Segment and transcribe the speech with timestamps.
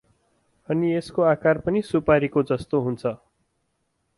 [0.69, 3.05] अनि यस्को आकार पनि सुपारीको जस्तै हुन्छ।